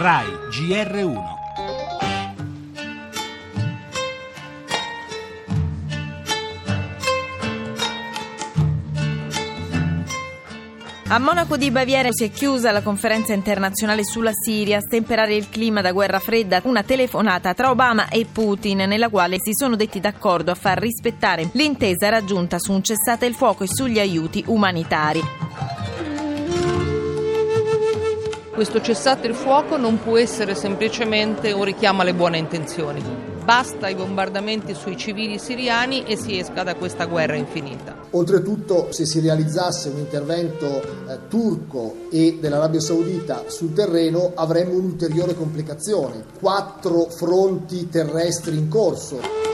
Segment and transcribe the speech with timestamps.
[0.00, 1.18] RAI GR1
[11.08, 15.80] A Monaco di Baviera si è chiusa la conferenza internazionale sulla Siria, stemperare il clima
[15.80, 20.52] da guerra fredda, una telefonata tra Obama e Putin nella quale si sono detti d'accordo
[20.52, 25.67] a far rispettare l'intesa raggiunta su un cessate il fuoco e sugli aiuti umanitari.
[28.58, 33.94] Questo cessate il fuoco non può essere semplicemente un richiamo alle buone intenzioni basta i
[33.94, 37.96] bombardamenti sui civili siriani e si esca da questa guerra infinita.
[38.10, 45.34] Oltretutto, se si realizzasse un intervento eh, turco e dell'Arabia Saudita sul terreno, avremmo un'ulteriore
[45.34, 49.47] complicazione, quattro fronti terrestri in corso.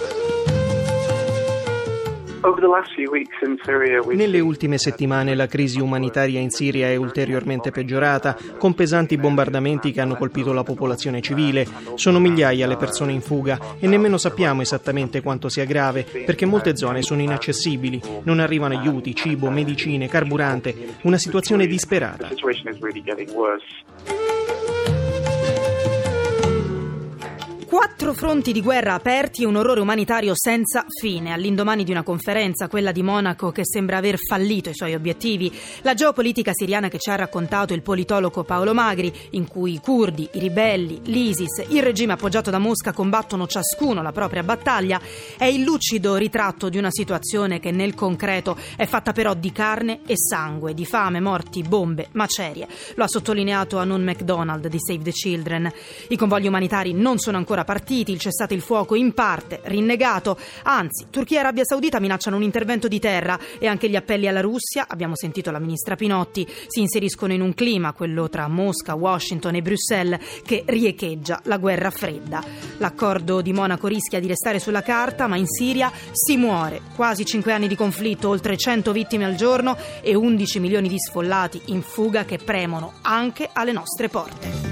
[4.13, 10.03] Nelle ultime settimane la crisi umanitaria in Siria è ulteriormente peggiorata, con pesanti bombardamenti che
[10.03, 11.67] hanno colpito la popolazione civile.
[11.95, 16.77] Sono migliaia le persone in fuga e nemmeno sappiamo esattamente quanto sia grave, perché molte
[16.77, 22.29] zone sono inaccessibili, non arrivano aiuti, cibo, medicine, carburante, una situazione disperata.
[27.75, 31.33] Quattro fronti di guerra aperti e un orrore umanitario senza fine.
[31.33, 35.95] All'indomani di una conferenza, quella di Monaco, che sembra aver fallito i suoi obiettivi, la
[35.95, 40.39] geopolitica siriana che ci ha raccontato il politologo Paolo Magri, in cui i curdi, i
[40.39, 45.01] ribelli, l'ISIS, il regime appoggiato da Mosca combattono ciascuno la propria battaglia,
[45.37, 50.03] è il lucido ritratto di una situazione che nel concreto è fatta però di carne
[50.07, 52.69] e sangue, di fame, morti, bombe, macerie.
[52.95, 55.73] Lo ha sottolineato Anon MacDonald di Save the Children.
[56.11, 61.07] I convogli umanitari non sono ancora partiti, il cessate il fuoco in parte rinnegato, anzi
[61.11, 64.87] Turchia e Arabia Saudita minacciano un intervento di terra e anche gli appelli alla Russia,
[64.89, 69.63] abbiamo sentito la ministra Pinotti, si inseriscono in un clima, quello tra Mosca, Washington e
[69.63, 72.43] Bruxelles, che riecheggia la guerra fredda.
[72.79, 76.81] L'accordo di Monaco rischia di restare sulla carta, ma in Siria si muore.
[76.95, 81.61] Quasi cinque anni di conflitto, oltre 100 vittime al giorno e 11 milioni di sfollati
[81.67, 84.64] in fuga che premono anche alle nostre porte.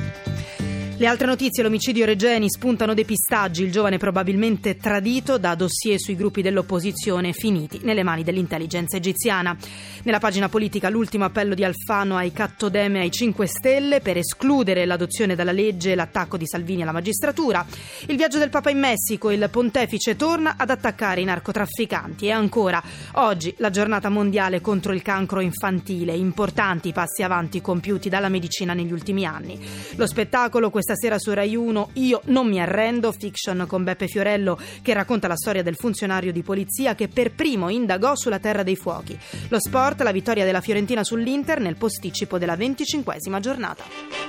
[1.02, 6.42] Le altre notizie, l'omicidio Regeni, spuntano depistaggi, il giovane probabilmente tradito da dossier sui gruppi
[6.42, 9.56] dell'opposizione finiti nelle mani dell'intelligenza egiziana.
[10.04, 15.34] Nella pagina politica l'ultimo appello di Alfano ai Cattodeme ai 5 Stelle per escludere l'adozione
[15.34, 17.66] dalla legge e l'attacco di Salvini alla magistratura.
[18.06, 22.80] Il viaggio del Papa in Messico, il pontefice torna ad attaccare i narcotrafficanti e ancora
[23.14, 28.92] oggi la giornata mondiale contro il cancro infantile, importanti passi avanti compiuti dalla medicina negli
[28.92, 29.58] ultimi anni.
[29.96, 34.58] Lo spettacolo questa stasera su Rai 1 Io non mi arrendo, fiction con Beppe Fiorello
[34.82, 38.76] che racconta la storia del funzionario di polizia che per primo indagò sulla Terra dei
[38.76, 39.19] Fuochi.
[39.48, 44.22] Lo sport, la vittoria della Fiorentina sull'Inter nel posticipo della venticinquesima giornata.